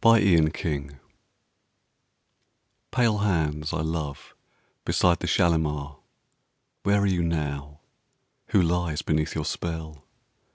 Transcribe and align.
Kashmiri 0.00 0.50
Song 0.58 0.98
Pale 2.90 3.18
hands 3.18 3.74
I 3.74 3.82
love 3.82 4.34
beside 4.86 5.18
the 5.18 5.26
Shalimar, 5.26 5.98
Where 6.82 7.02
are 7.02 7.06
you 7.06 7.22
now? 7.22 7.80
Who 8.52 8.62
lies 8.62 9.02
beneath 9.02 9.34
your 9.34 9.44
spell? 9.44 10.04